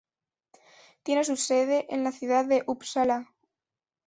Tiene 1.03 1.23
su 1.25 1.35
sede 1.37 1.85
en 1.93 2.03
la 2.03 2.11
ciudad 2.11 2.45
de 2.45 2.63
Uppsala. 2.65 3.31